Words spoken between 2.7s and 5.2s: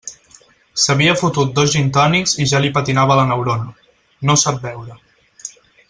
patinava la neurona; no sap beure.